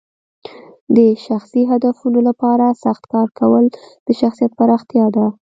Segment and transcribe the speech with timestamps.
[0.95, 3.63] د شخصي هدفونو لپاره سخت کار کول
[4.07, 5.25] د شخصیت پراختیا ده.